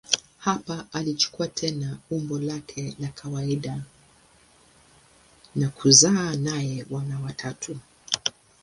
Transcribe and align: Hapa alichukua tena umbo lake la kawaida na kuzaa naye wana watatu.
Hapa 0.37 0.85
alichukua 0.93 1.47
tena 1.47 1.97
umbo 2.11 2.39
lake 2.39 2.95
la 2.99 3.07
kawaida 3.07 3.81
na 5.55 5.69
kuzaa 5.69 6.35
naye 6.35 6.85
wana 6.89 7.19
watatu. 7.19 7.77